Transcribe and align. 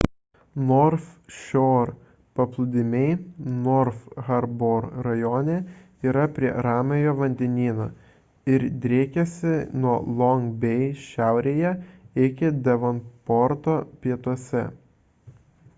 north 0.69 1.09
shore 1.39 1.89
paplūdimiai 2.39 3.11
north 3.67 4.07
harbour 4.29 4.87
rajone 5.09 5.57
yra 6.13 6.23
prie 6.39 6.53
ramiojo 6.69 7.13
vandenyno 7.21 7.87
ir 8.57 8.65
driekiasi 8.89 9.53
nuo 9.85 9.93
long 10.25 10.51
bay 10.67 10.83
šiaurėje 11.07 11.75
iki 12.27 12.53
devonporto 12.71 13.77
pietuose 14.07 14.65